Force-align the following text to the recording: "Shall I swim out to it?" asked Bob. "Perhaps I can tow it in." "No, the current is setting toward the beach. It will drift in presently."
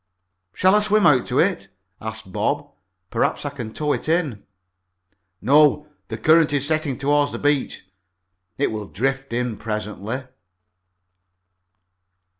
"Shall 0.55 0.73
I 0.73 0.79
swim 0.79 1.05
out 1.05 1.27
to 1.27 1.37
it?" 1.37 1.67
asked 2.01 2.31
Bob. 2.33 2.71
"Perhaps 3.11 3.45
I 3.45 3.51
can 3.51 3.71
tow 3.71 3.93
it 3.93 4.09
in." 4.09 4.41
"No, 5.43 5.85
the 6.07 6.17
current 6.17 6.51
is 6.53 6.65
setting 6.65 6.97
toward 6.97 7.31
the 7.31 7.37
beach. 7.37 7.85
It 8.57 8.71
will 8.71 8.87
drift 8.87 9.31
in 9.31 9.57
presently." 9.57 10.23